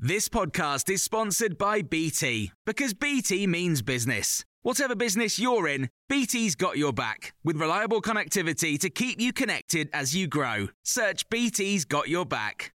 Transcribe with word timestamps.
This 0.00 0.28
podcast 0.28 0.88
is 0.90 1.02
sponsored 1.02 1.58
by 1.58 1.82
BT 1.82 2.52
because 2.64 2.94
BT 2.94 3.48
means 3.48 3.82
business. 3.82 4.44
Whatever 4.62 4.94
business 4.94 5.40
you're 5.40 5.66
in, 5.66 5.90
BT's 6.08 6.54
got 6.54 6.78
your 6.78 6.92
back 6.92 7.34
with 7.42 7.56
reliable 7.56 8.00
connectivity 8.00 8.78
to 8.78 8.90
keep 8.90 9.20
you 9.20 9.32
connected 9.32 9.90
as 9.92 10.14
you 10.14 10.28
grow. 10.28 10.68
Search 10.84 11.28
BT's 11.30 11.84
got 11.84 12.08
your 12.08 12.24
back. 12.24 12.72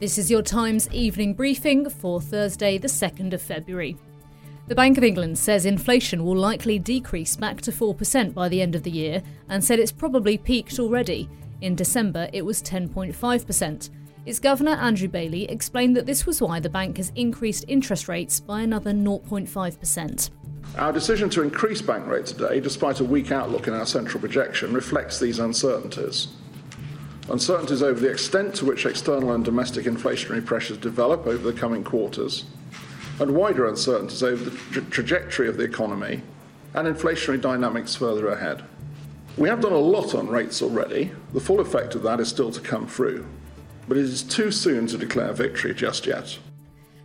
This 0.00 0.18
is 0.18 0.30
your 0.30 0.42
Times 0.42 0.86
evening 0.92 1.32
briefing 1.32 1.88
for 1.88 2.20
Thursday, 2.20 2.76
the 2.76 2.88
2nd 2.88 3.32
of 3.32 3.40
February. 3.40 3.96
The 4.68 4.74
Bank 4.74 4.98
of 4.98 5.04
England 5.04 5.38
says 5.38 5.64
inflation 5.64 6.26
will 6.26 6.36
likely 6.36 6.78
decrease 6.78 7.36
back 7.36 7.62
to 7.62 7.72
4% 7.72 8.34
by 8.34 8.50
the 8.50 8.60
end 8.60 8.74
of 8.74 8.82
the 8.82 8.90
year 8.90 9.22
and 9.48 9.64
said 9.64 9.78
it's 9.78 9.90
probably 9.90 10.36
peaked 10.36 10.78
already. 10.78 11.30
In 11.62 11.74
December, 11.74 12.28
it 12.34 12.44
was 12.44 12.62
10.5%. 12.62 13.88
Its 14.24 14.38
governor, 14.38 14.72
Andrew 14.72 15.08
Bailey, 15.08 15.44
explained 15.50 15.96
that 15.96 16.06
this 16.06 16.26
was 16.26 16.40
why 16.40 16.60
the 16.60 16.70
bank 16.70 16.96
has 16.96 17.10
increased 17.16 17.64
interest 17.66 18.06
rates 18.06 18.38
by 18.38 18.60
another 18.60 18.92
0.5%. 18.92 20.30
Our 20.78 20.92
decision 20.92 21.28
to 21.30 21.42
increase 21.42 21.82
bank 21.82 22.06
rate 22.06 22.26
today, 22.26 22.60
despite 22.60 23.00
a 23.00 23.04
weak 23.04 23.32
outlook 23.32 23.66
in 23.66 23.74
our 23.74 23.84
central 23.84 24.20
projection, 24.20 24.72
reflects 24.72 25.18
these 25.18 25.40
uncertainties. 25.40 26.28
Uncertainties 27.28 27.82
over 27.82 27.98
the 27.98 28.10
extent 28.10 28.54
to 28.54 28.64
which 28.64 28.86
external 28.86 29.32
and 29.32 29.44
domestic 29.44 29.86
inflationary 29.86 30.44
pressures 30.44 30.78
develop 30.78 31.26
over 31.26 31.50
the 31.50 31.58
coming 31.58 31.82
quarters, 31.82 32.44
and 33.18 33.34
wider 33.34 33.66
uncertainties 33.66 34.22
over 34.22 34.44
the 34.50 34.56
tra- 34.70 34.82
trajectory 34.82 35.48
of 35.48 35.56
the 35.56 35.64
economy 35.64 36.22
and 36.74 36.86
inflationary 36.86 37.40
dynamics 37.40 37.96
further 37.96 38.28
ahead. 38.28 38.62
We 39.36 39.48
have 39.48 39.60
done 39.60 39.72
a 39.72 39.78
lot 39.78 40.14
on 40.14 40.28
rates 40.28 40.62
already. 40.62 41.10
The 41.32 41.40
full 41.40 41.58
effect 41.58 41.96
of 41.96 42.02
that 42.04 42.20
is 42.20 42.28
still 42.28 42.52
to 42.52 42.60
come 42.60 42.86
through 42.86 43.26
but 43.88 43.96
it 43.96 44.04
is 44.04 44.22
too 44.22 44.50
soon 44.50 44.86
to 44.88 44.98
declare 44.98 45.32
victory 45.32 45.74
just 45.74 46.06
yet. 46.06 46.38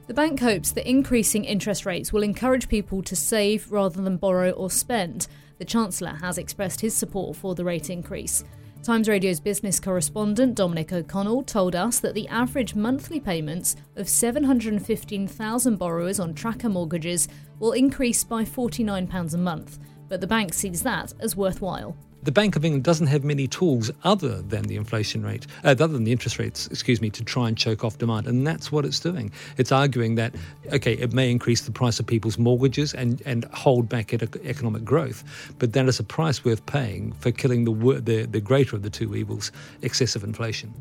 The 0.07 0.13
bank 0.13 0.39
hopes 0.39 0.71
that 0.71 0.89
increasing 0.89 1.43
interest 1.43 1.85
rates 1.85 2.13
will 2.13 2.23
encourage 2.23 2.69
people 2.69 3.03
to 3.03 3.15
save 3.15 3.71
rather 3.71 4.01
than 4.01 4.17
borrow 4.17 4.51
or 4.51 4.71
spend. 4.71 5.27
The 5.57 5.65
Chancellor 5.65 6.17
has 6.21 6.37
expressed 6.37 6.79
his 6.79 6.93
support 6.93 7.35
for 7.35 7.55
the 7.55 7.65
rate 7.65 7.89
increase. 7.89 8.43
Times 8.83 9.09
Radio's 9.09 9.41
business 9.41 9.81
correspondent 9.81 10.55
Dominic 10.55 10.93
O'Connell 10.93 11.43
told 11.43 11.75
us 11.75 11.99
that 11.99 12.13
the 12.13 12.27
average 12.29 12.73
monthly 12.73 13.19
payments 13.19 13.75
of 13.97 14.07
715,000 14.07 15.75
borrowers 15.75 16.21
on 16.21 16.33
tracker 16.33 16.69
mortgages 16.69 17.27
will 17.59 17.73
increase 17.73 18.23
by 18.23 18.45
£49 18.45 19.33
a 19.33 19.37
month, 19.37 19.79
but 20.07 20.21
the 20.21 20.27
bank 20.27 20.53
sees 20.53 20.83
that 20.83 21.13
as 21.19 21.35
worthwhile 21.35 21.97
the 22.27 22.31
Bank 22.33 22.57
of 22.57 22.65
England 22.65 22.83
doesn't 22.83 23.07
have 23.07 23.23
many 23.23 23.47
tools 23.47 23.89
other 24.03 24.41
than 24.41 24.63
the 24.63 24.75
inflation 24.75 25.23
rate, 25.23 25.47
uh, 25.63 25.69
other 25.69 25.87
than 25.87 26.03
the 26.03 26.11
interest 26.11 26.37
rates, 26.39 26.67
excuse 26.67 26.99
me, 26.99 27.09
to 27.09 27.23
try 27.23 27.47
and 27.47 27.57
choke 27.57 27.85
off 27.85 27.99
demand. 27.99 28.27
And 28.27 28.45
that's 28.45 28.69
what 28.69 28.83
it's 28.83 28.99
doing. 28.99 29.31
It's 29.55 29.71
arguing 29.71 30.15
that, 30.15 30.35
okay, 30.73 30.91
it 30.95 31.13
may 31.13 31.31
increase 31.31 31.61
the 31.61 31.71
price 31.71 32.01
of 32.01 32.05
people's 32.05 32.37
mortgages 32.37 32.93
and, 32.93 33.21
and 33.25 33.45
hold 33.53 33.87
back 33.87 34.11
economic 34.11 34.83
growth, 34.83 35.23
but 35.57 35.71
that 35.71 35.87
is 35.87 36.01
a 36.01 36.03
price 36.03 36.43
worth 36.43 36.65
paying 36.65 37.13
for 37.13 37.31
killing 37.31 37.63
the, 37.63 38.01
the, 38.01 38.25
the 38.25 38.41
greater 38.41 38.75
of 38.75 38.83
the 38.83 38.89
two 38.89 39.15
evils, 39.15 39.53
excessive 39.81 40.25
inflation. 40.25 40.73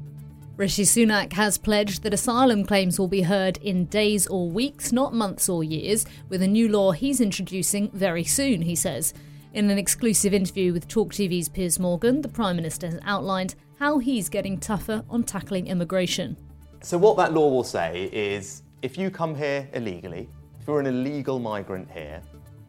Rishi 0.57 0.83
Sunak 0.83 1.35
has 1.35 1.59
pledged 1.59 2.03
that 2.03 2.13
asylum 2.13 2.65
claims 2.65 2.99
will 2.99 3.07
be 3.07 3.23
heard 3.23 3.59
in 3.59 3.85
days 3.85 4.27
or 4.27 4.51
weeks, 4.51 4.91
not 4.91 5.15
months 5.15 5.49
or 5.49 5.63
years, 5.63 6.07
with 6.29 6.43
a 6.43 6.49
new 6.49 6.69
law 6.69 6.91
he's 6.91 7.21
introducing 7.21 7.89
very 7.93 8.25
soon, 8.25 8.63
he 8.63 8.75
says. 8.75 9.15
In 9.57 9.71
an 9.71 9.79
exclusive 9.79 10.35
interview 10.35 10.75
with 10.75 10.87
Talk 10.87 11.15
TV's 11.15 11.49
Piers 11.49 11.79
Morgan, 11.79 12.21
the 12.21 12.29
Prime 12.29 12.57
Minister 12.57 12.89
has 12.89 13.01
outlined 13.05 13.55
how 13.79 13.97
he's 13.97 14.29
getting 14.29 14.61
tougher 14.61 15.03
on 15.09 15.23
tackling 15.23 15.69
immigration. 15.69 16.37
So, 16.83 16.99
what 16.99 17.17
that 17.17 17.33
law 17.33 17.49
will 17.49 17.65
say 17.65 18.11
is 18.13 18.65
if 18.83 18.99
you 18.99 19.11
come 19.11 19.35
here 19.35 19.67
illegally, 19.73 20.29
if 20.61 20.67
you're 20.67 20.79
an 20.79 20.87
illegal 20.87 21.39
migrant 21.39 21.91
here, 21.91 22.21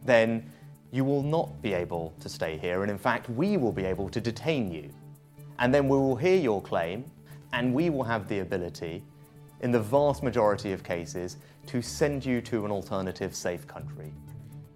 then 0.06 0.50
you 0.90 1.04
will 1.04 1.22
not 1.22 1.60
be 1.60 1.74
able 1.74 2.14
to 2.20 2.28
stay 2.30 2.56
here, 2.56 2.80
and 2.80 2.90
in 2.90 2.96
fact, 2.96 3.28
we 3.28 3.58
will 3.58 3.70
be 3.70 3.84
able 3.84 4.08
to 4.08 4.18
detain 4.18 4.72
you. 4.72 4.88
And 5.58 5.74
then 5.74 5.88
we 5.90 5.98
will 5.98 6.16
hear 6.16 6.38
your 6.38 6.62
claim, 6.62 7.04
and 7.52 7.74
we 7.74 7.90
will 7.90 8.04
have 8.04 8.28
the 8.28 8.38
ability, 8.38 9.04
in 9.60 9.72
the 9.72 9.80
vast 9.80 10.22
majority 10.22 10.72
of 10.72 10.82
cases, 10.84 11.36
to 11.66 11.82
send 11.82 12.24
you 12.24 12.40
to 12.40 12.64
an 12.64 12.70
alternative 12.70 13.36
safe 13.36 13.66
country. 13.66 14.10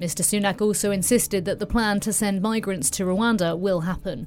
Mr. 0.03 0.25
Sunak 0.25 0.61
also 0.61 0.91
insisted 0.91 1.45
that 1.45 1.61
the 1.61 1.67
plan 1.67 2.01
to 2.01 2.13
send 2.13 2.43
migrants 2.43 2.91
to 2.91 3.05
Rwanda 3.05 3.57
will 3.57 3.83
happen. 3.83 4.27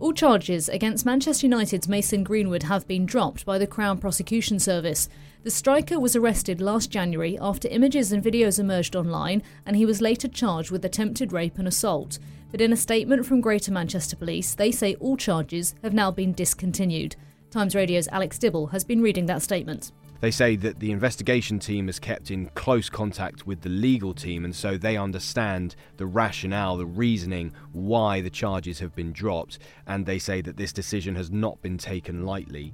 All 0.00 0.12
charges 0.12 0.68
against 0.68 1.06
Manchester 1.06 1.46
United's 1.46 1.88
Mason 1.88 2.24
Greenwood 2.24 2.64
have 2.64 2.88
been 2.88 3.06
dropped 3.06 3.46
by 3.46 3.56
the 3.56 3.68
Crown 3.68 3.98
Prosecution 3.98 4.58
Service. 4.58 5.08
The 5.44 5.50
striker 5.52 6.00
was 6.00 6.16
arrested 6.16 6.60
last 6.60 6.90
January 6.90 7.38
after 7.40 7.68
images 7.68 8.10
and 8.10 8.20
videos 8.20 8.58
emerged 8.58 8.96
online, 8.96 9.44
and 9.64 9.76
he 9.76 9.86
was 9.86 10.00
later 10.00 10.26
charged 10.26 10.72
with 10.72 10.84
attempted 10.84 11.32
rape 11.32 11.56
and 11.56 11.68
assault. 11.68 12.18
But 12.50 12.60
in 12.60 12.72
a 12.72 12.76
statement 12.76 13.26
from 13.26 13.40
Greater 13.40 13.70
Manchester 13.70 14.16
Police, 14.16 14.56
they 14.56 14.72
say 14.72 14.96
all 14.96 15.16
charges 15.16 15.76
have 15.84 15.94
now 15.94 16.10
been 16.10 16.32
discontinued. 16.32 17.14
Times 17.52 17.76
Radio's 17.76 18.08
Alex 18.08 18.40
Dibble 18.40 18.66
has 18.66 18.82
been 18.82 19.02
reading 19.02 19.26
that 19.26 19.40
statement. 19.40 19.92
They 20.24 20.30
say 20.30 20.56
that 20.56 20.80
the 20.80 20.90
investigation 20.90 21.58
team 21.58 21.84
has 21.84 21.98
kept 21.98 22.30
in 22.30 22.46
close 22.54 22.88
contact 22.88 23.46
with 23.46 23.60
the 23.60 23.68
legal 23.68 24.14
team, 24.14 24.46
and 24.46 24.56
so 24.56 24.78
they 24.78 24.96
understand 24.96 25.76
the 25.98 26.06
rationale, 26.06 26.78
the 26.78 26.86
reasoning 26.86 27.52
why 27.72 28.22
the 28.22 28.30
charges 28.30 28.78
have 28.78 28.94
been 28.94 29.12
dropped, 29.12 29.58
and 29.86 30.06
they 30.06 30.18
say 30.18 30.40
that 30.40 30.56
this 30.56 30.72
decision 30.72 31.14
has 31.16 31.30
not 31.30 31.60
been 31.60 31.76
taken 31.76 32.24
lightly. 32.24 32.72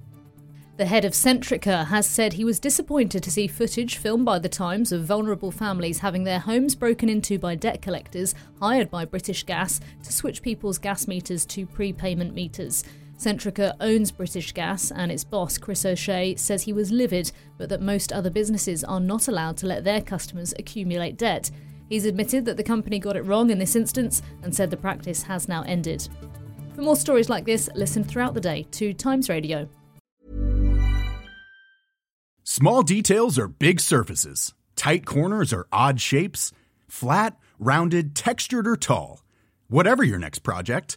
The 0.76 0.86
head 0.86 1.04
of 1.04 1.12
Centrica 1.12 1.86
has 1.86 2.06
said 2.06 2.34
he 2.34 2.44
was 2.44 2.60
disappointed 2.60 3.24
to 3.24 3.32
see 3.32 3.48
footage 3.48 3.96
filmed 3.96 4.24
by 4.24 4.38
The 4.38 4.48
Times 4.48 4.92
of 4.92 5.02
vulnerable 5.02 5.50
families 5.50 5.98
having 5.98 6.22
their 6.22 6.38
homes 6.38 6.76
broken 6.76 7.08
into 7.08 7.36
by 7.36 7.56
debt 7.56 7.82
collectors 7.82 8.32
hired 8.60 8.92
by 8.92 9.04
British 9.04 9.42
Gas 9.42 9.80
to 10.04 10.12
switch 10.12 10.40
people's 10.40 10.78
gas 10.78 11.08
meters 11.08 11.44
to 11.46 11.66
prepayment 11.66 12.32
meters. 12.32 12.84
Centrica 13.20 13.74
owns 13.80 14.10
British 14.10 14.52
Gas, 14.52 14.90
and 14.90 15.12
its 15.12 15.24
boss, 15.24 15.58
Chris 15.58 15.84
O'Shea, 15.84 16.36
says 16.36 16.62
he 16.62 16.72
was 16.72 16.90
livid, 16.90 17.30
but 17.58 17.68
that 17.68 17.82
most 17.82 18.14
other 18.14 18.30
businesses 18.30 18.82
are 18.82 18.98
not 18.98 19.28
allowed 19.28 19.58
to 19.58 19.66
let 19.66 19.84
their 19.84 20.00
customers 20.00 20.54
accumulate 20.58 21.18
debt. 21.18 21.50
He's 21.90 22.06
admitted 22.06 22.46
that 22.46 22.56
the 22.56 22.62
company 22.62 22.98
got 22.98 23.16
it 23.16 23.26
wrong 23.26 23.50
in 23.50 23.58
this 23.58 23.76
instance 23.76 24.22
and 24.42 24.54
said 24.54 24.70
the 24.70 24.78
practice 24.78 25.22
has 25.24 25.48
now 25.48 25.64
ended. 25.64 26.08
For 26.74 26.80
more 26.80 26.96
stories 26.96 27.28
like 27.28 27.44
this, 27.44 27.68
listen 27.74 28.04
throughout 28.04 28.32
the 28.32 28.40
day 28.40 28.66
to 28.70 28.94
Times 28.94 29.28
Radio. 29.28 29.68
Small 32.42 32.82
details 32.82 33.38
are 33.38 33.48
big 33.48 33.80
surfaces, 33.80 34.54
tight 34.76 35.04
corners 35.04 35.52
are 35.52 35.66
odd 35.70 36.00
shapes, 36.00 36.52
flat, 36.88 37.36
rounded, 37.58 38.16
textured, 38.16 38.66
or 38.66 38.76
tall. 38.76 39.20
Whatever 39.68 40.04
your 40.04 40.18
next 40.18 40.38
project, 40.38 40.96